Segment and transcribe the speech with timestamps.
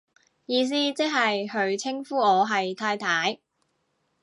[0.47, 3.39] 意思即係佢稱呼我係太太